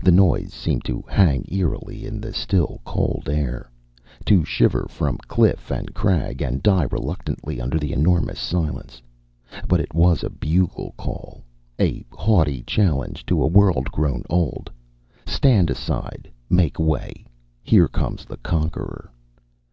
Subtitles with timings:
[0.00, 3.68] The noise seemed to hang eerily in the still, cold air;
[4.24, 9.02] to shiver from cliff and crag and die reluctantly under the enormous silence.
[9.66, 11.42] But it was a bugle call,
[11.80, 14.70] a haughty challenge to a world grown old
[15.26, 17.26] stand aside, make way,
[17.60, 19.10] here comes the conqueror!